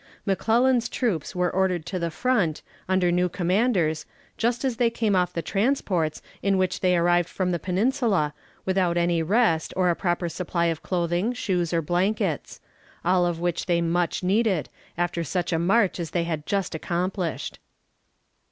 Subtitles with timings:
[0.25, 5.31] McClellan's troops were ordered to the front, under new commanders, just as they came off
[5.31, 8.33] the transports in which they arrived from the Peninsula,
[8.65, 12.59] without any rest, or a proper supply of clothing, shoes, or blankets;
[13.05, 17.59] all of which they much needed, after such a march as they had just accomplished.